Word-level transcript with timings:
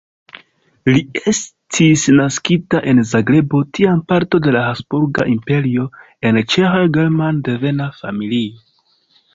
Li 0.93 1.01
estis 1.31 2.05
naskita 2.19 2.81
en 2.93 3.01
Zagrebo, 3.11 3.61
tiam 3.79 4.01
parto 4.13 4.41
de 4.47 4.55
la 4.57 4.65
Habsburga 4.71 5.27
Imperio, 5.35 5.87
en 6.31 6.43
Ĉeĥ-German-devena 6.57 7.93
familio. 8.03 8.69